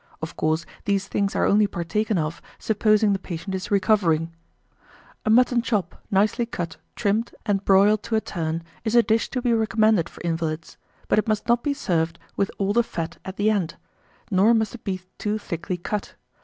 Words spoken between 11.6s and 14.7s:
be served with all the fat at the end, nor